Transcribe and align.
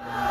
لب 0.00 0.23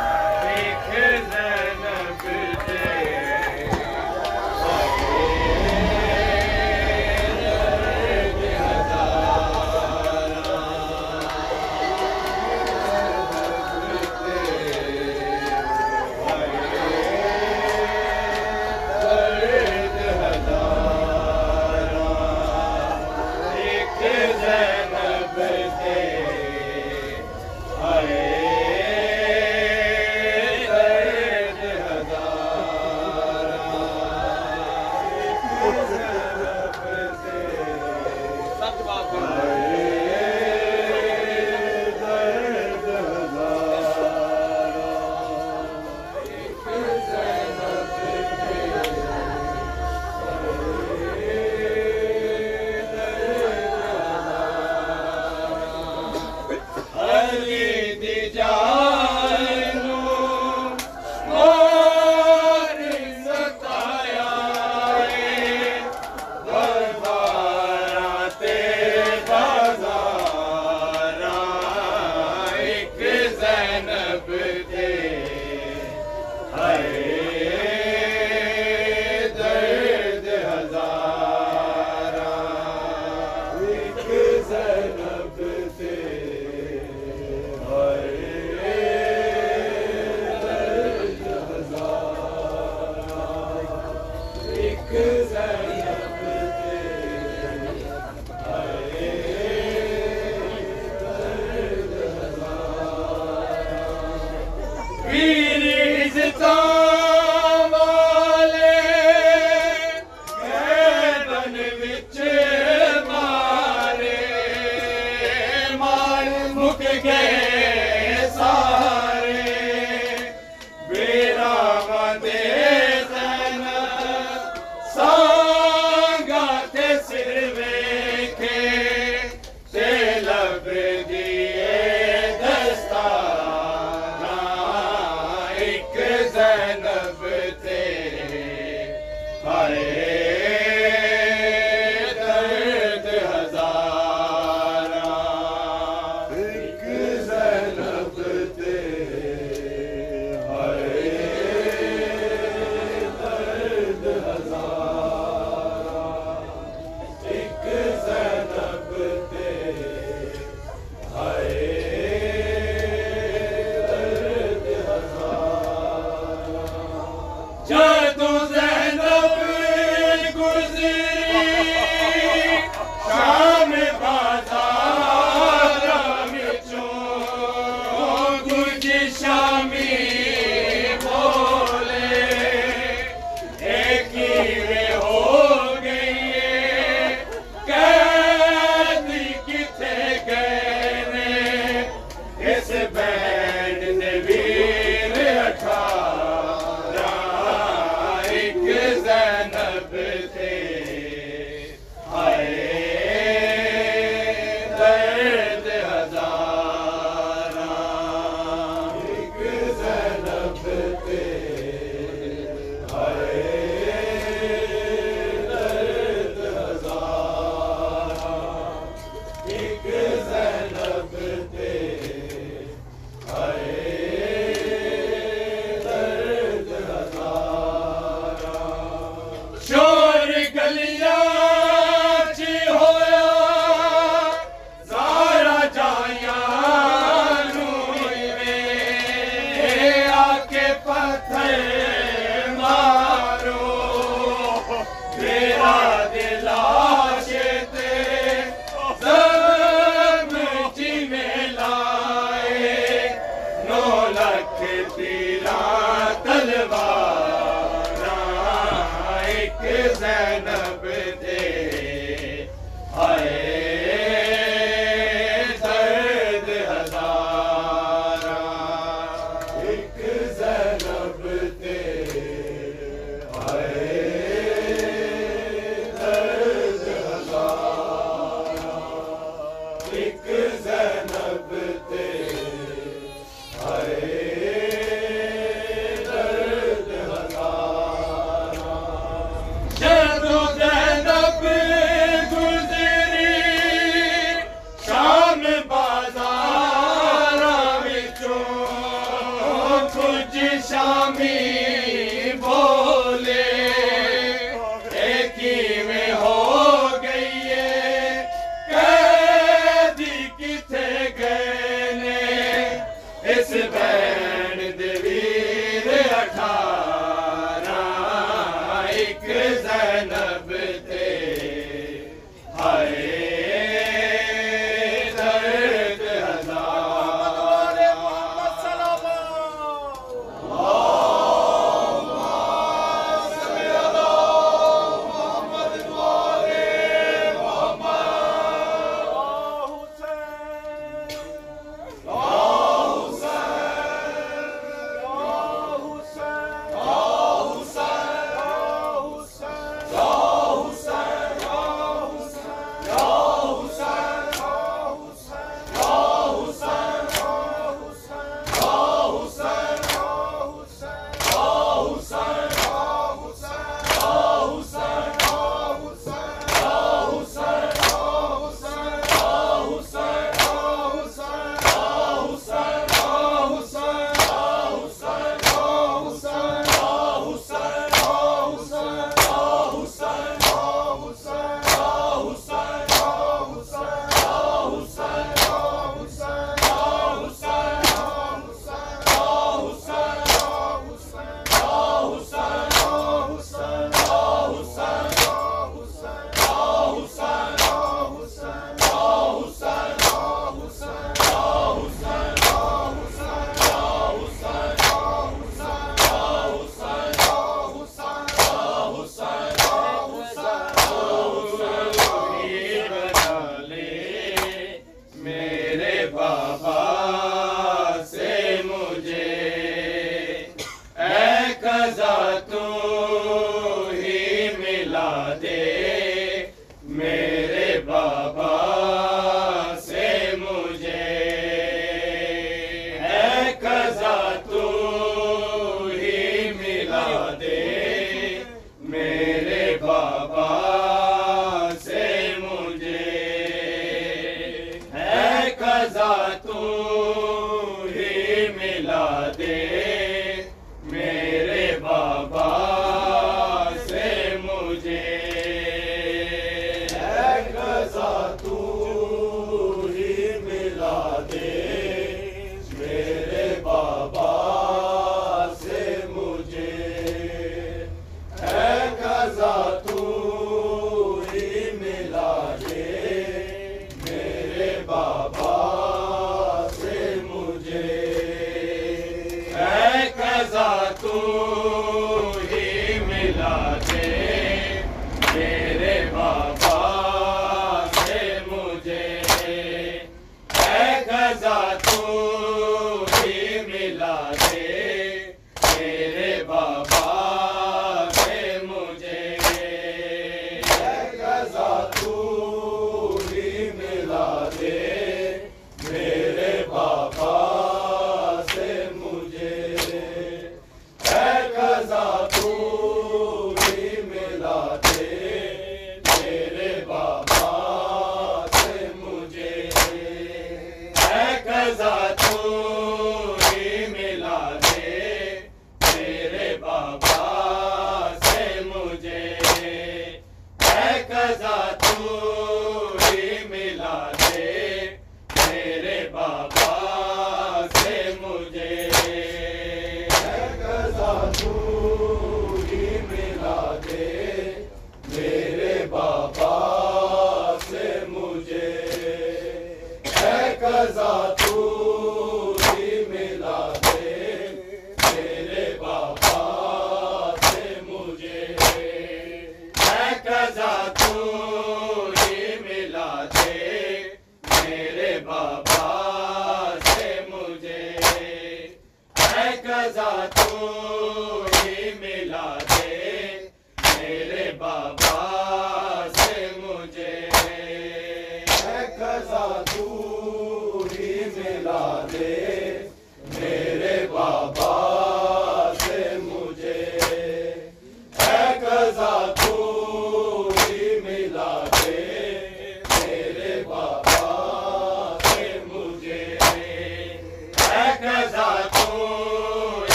بابا 416.58 416.93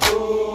تو 0.00 0.49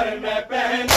گھر 0.00 0.16
میں 0.18 0.40
پہنوں 0.48 0.89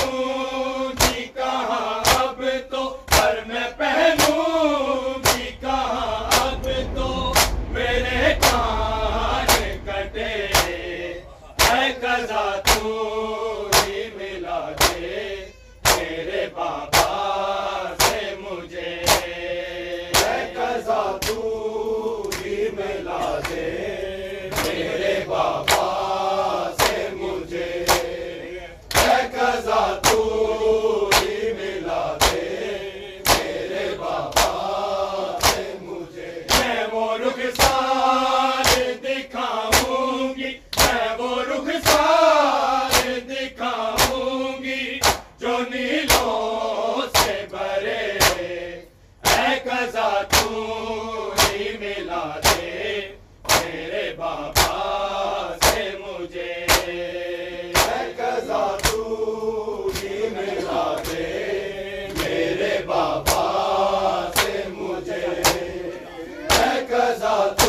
قضا 66.94 67.63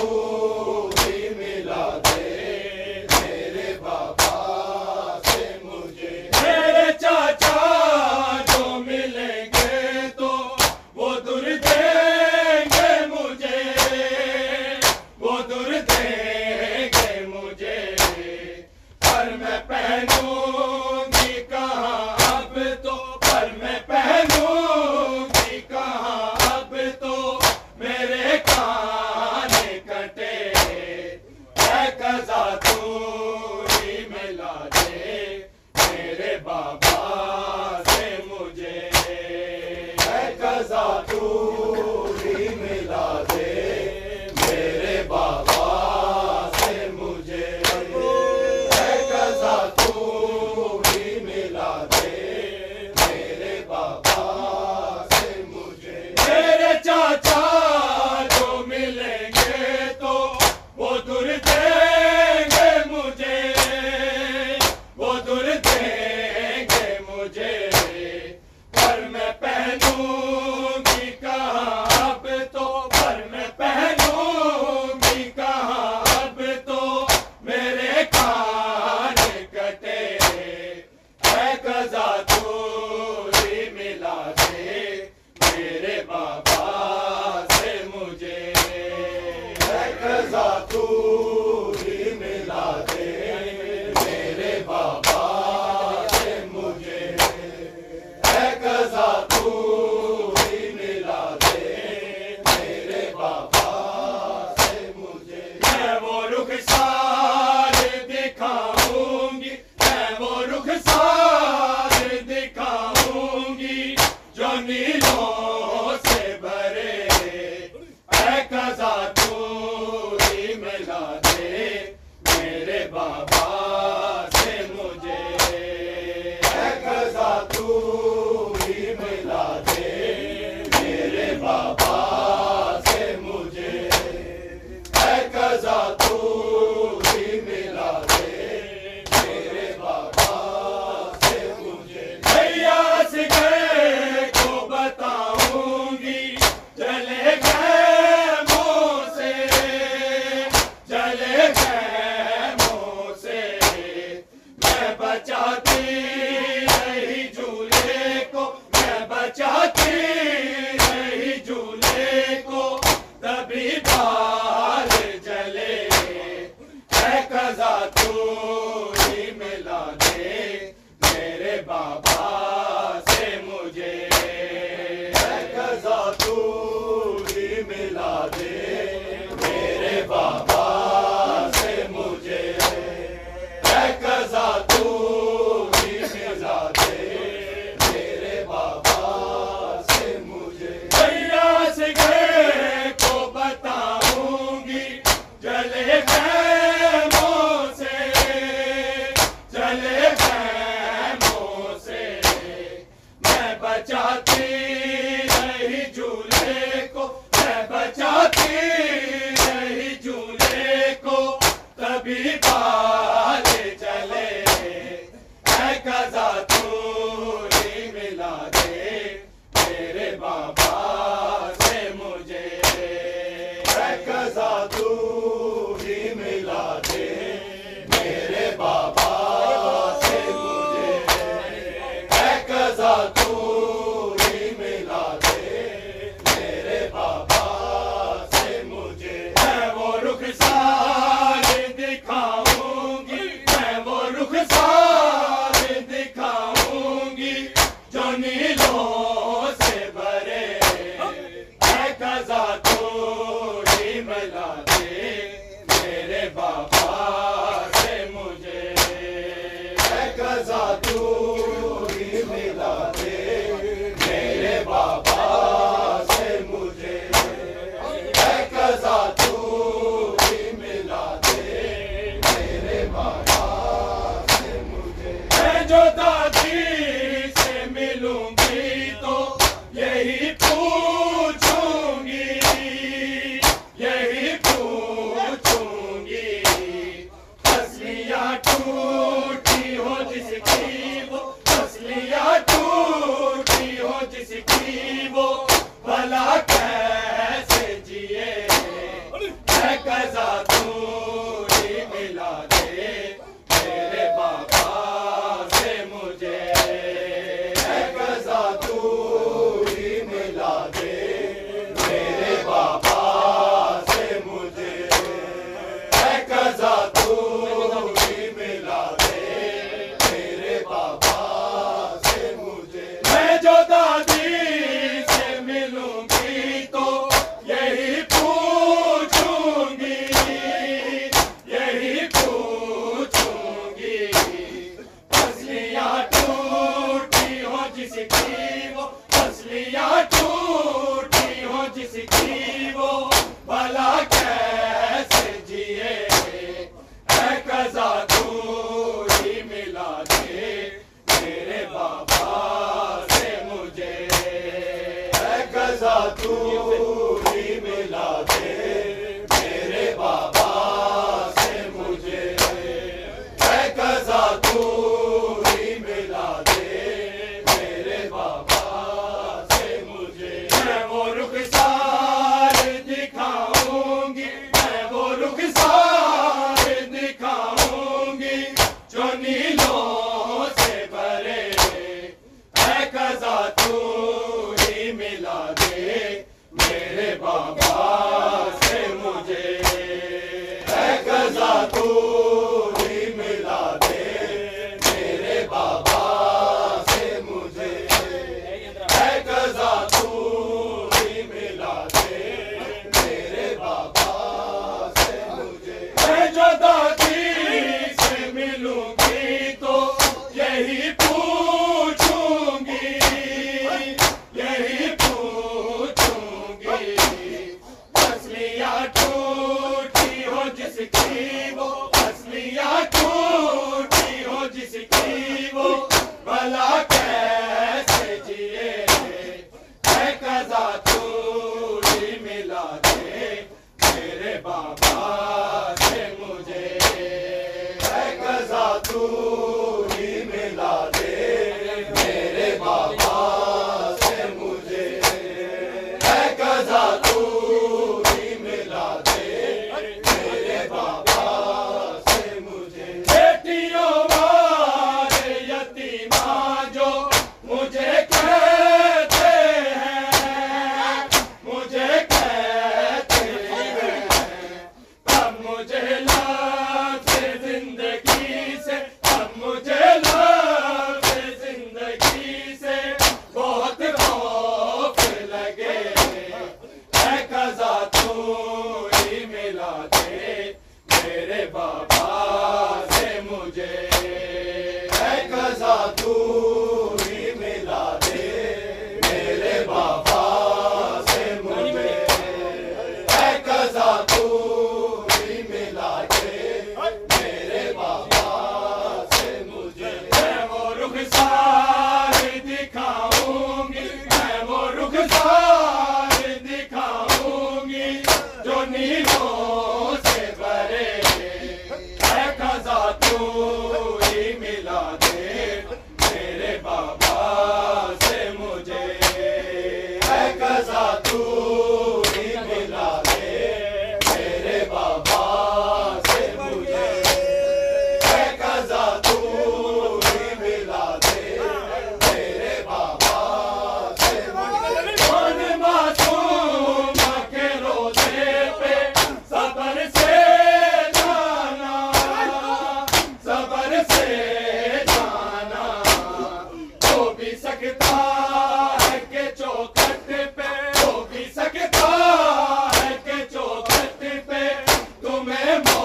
تمہیں 555.62 555.83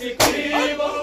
ٹوٹی 0.00 0.72
ہو 0.78 0.93